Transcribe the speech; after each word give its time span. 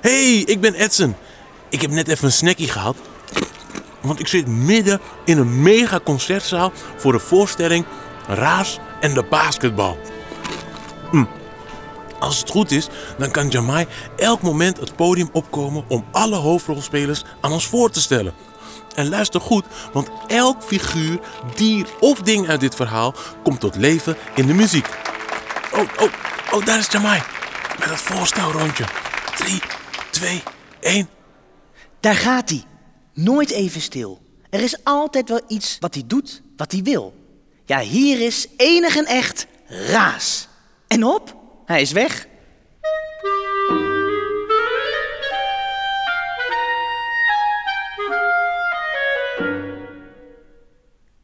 Hey, 0.00 0.36
ik 0.36 0.60
ben 0.60 0.74
Edson. 0.74 1.16
Ik 1.68 1.80
heb 1.80 1.90
net 1.90 2.08
even 2.08 2.24
een 2.24 2.32
snackie 2.32 2.68
gehad. 2.68 2.96
Want 4.00 4.20
ik 4.20 4.28
zit 4.28 4.46
midden 4.46 5.00
in 5.24 5.38
een 5.38 5.62
mega 5.62 6.00
concertzaal 6.04 6.72
voor 6.96 7.12
de 7.12 7.18
voorstelling 7.18 7.84
Raas 8.26 8.78
en 9.00 9.14
de 9.14 9.22
basketbal. 9.22 9.98
Hm. 11.10 11.24
Als 12.18 12.38
het 12.38 12.50
goed 12.50 12.70
is, 12.70 12.88
dan 13.18 13.30
kan 13.30 13.48
Jamai 13.48 13.86
elk 14.16 14.42
moment 14.42 14.76
het 14.76 14.96
podium 14.96 15.28
opkomen 15.32 15.84
om 15.88 16.04
alle 16.10 16.36
hoofdrolspelers 16.36 17.24
aan 17.40 17.52
ons 17.52 17.66
voor 17.66 17.90
te 17.90 18.00
stellen. 18.00 18.34
En 18.94 19.08
luister 19.08 19.40
goed, 19.40 19.64
want 19.92 20.10
elk 20.26 20.62
figuur, 20.62 21.20
dier 21.54 21.86
of 22.00 22.18
ding 22.18 22.48
uit 22.48 22.60
dit 22.60 22.74
verhaal 22.74 23.14
komt 23.42 23.60
tot 23.60 23.76
leven 23.76 24.16
in 24.34 24.46
de 24.46 24.54
muziek. 24.54 24.88
Oh, 25.72 25.80
oh, 25.80 26.08
oh, 26.50 26.64
daar 26.64 26.78
is 26.78 26.88
Jamai. 26.90 27.22
Met 27.78 27.88
het 27.88 28.00
voorstelrondje. 28.00 28.84
3, 29.36 29.62
2, 30.20 30.42
1. 30.80 31.08
Daar 32.00 32.14
gaat 32.14 32.48
hij. 32.48 32.62
Nooit 33.14 33.50
even 33.50 33.80
stil. 33.80 34.20
Er 34.50 34.60
is 34.60 34.84
altijd 34.84 35.28
wel 35.28 35.40
iets 35.48 35.76
wat 35.78 35.94
hij 35.94 36.02
doet, 36.06 36.42
wat 36.56 36.72
hij 36.72 36.82
wil. 36.82 37.14
Ja, 37.64 37.80
hier 37.80 38.20
is 38.20 38.46
enig 38.56 38.96
en 38.96 39.06
echt 39.06 39.46
Raas. 39.66 40.48
En 40.86 41.04
op, 41.04 41.36
hij 41.64 41.80
is 41.80 41.92
weg. 41.92 42.26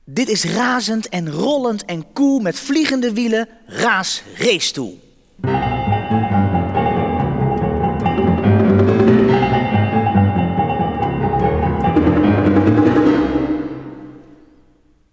Dit 0.05 0.29
is 0.29 0.45
razend 0.45 1.09
en 1.09 1.31
rollend 1.31 1.85
en 1.85 2.13
koel 2.13 2.39
met 2.39 2.59
vliegende 2.59 3.13
wielen 3.13 3.49
Raas 3.67 4.23
Racestoel. 4.37 5.01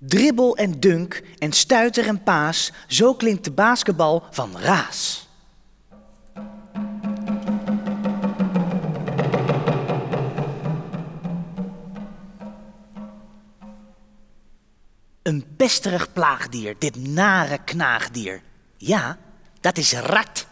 Dribbel 0.06 0.58
en 0.58 0.80
dunk 0.80 1.24
en 1.38 1.52
stuiter 1.52 2.08
en 2.08 2.24
paas, 2.24 2.72
zo 2.88 3.14
klinkt 3.14 3.44
de 3.44 3.52
basketbal 3.52 4.24
van 4.32 4.58
Raas. 4.58 5.28
Een 15.22 15.46
pesterig 15.58 16.14
plaagdier, 16.14 16.76
dit 16.80 17.08
nare 17.08 17.58
knaagdier. 17.64 18.42
Ja, 18.78 19.18
dat 19.60 19.78
is 19.78 19.94
rat. 19.94 20.43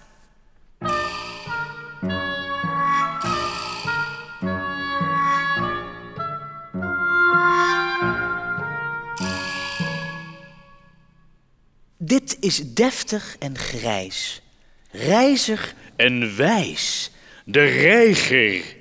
Dit 12.11 12.37
is 12.39 12.73
deftig 12.73 13.35
en 13.39 13.57
grijs, 13.57 14.41
rijzig 14.91 15.75
en 15.95 16.35
wijs, 16.35 17.11
de 17.45 17.63
reiger. 17.65 18.75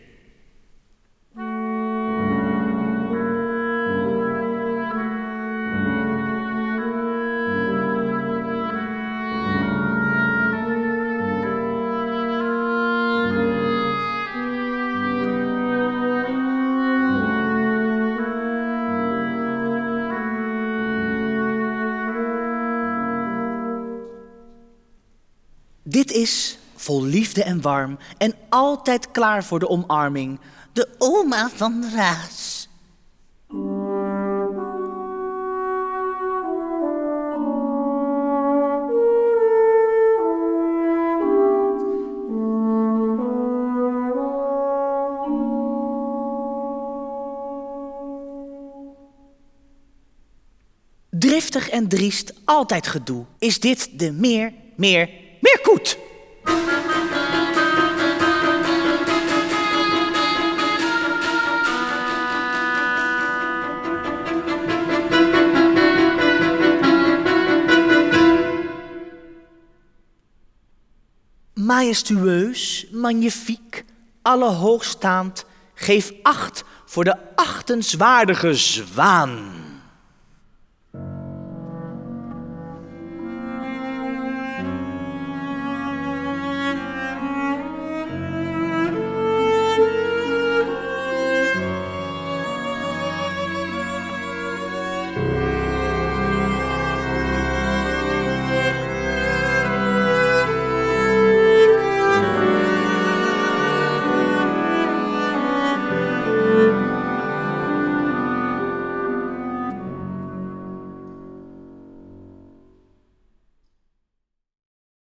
Dit 25.91 26.13
is 26.13 26.59
vol 26.75 27.05
liefde 27.05 27.43
en 27.43 27.61
warm 27.61 27.99
en 28.19 28.35
altijd 28.49 29.11
klaar 29.11 29.45
voor 29.45 29.59
de 29.59 29.69
omarming. 29.69 30.41
De 30.73 30.89
oma 30.99 31.49
van 31.55 31.85
Raas. 31.95 32.69
Driftig 51.11 51.69
en 51.69 51.89
driest, 51.89 52.33
altijd 52.45 52.87
gedoe. 52.87 53.25
Is 53.39 53.61
dit 53.61 53.99
de 53.99 54.13
meer, 54.13 54.53
meer, 54.77 55.11
Majestueus, 71.55 72.87
magnifiek, 72.93 73.85
allehoogstaand, 74.23 75.45
geef 75.75 76.13
acht 76.23 76.65
voor 76.85 77.05
de 77.05 77.17
achtenswaardige 77.35 78.55
zwaan. 78.55 79.70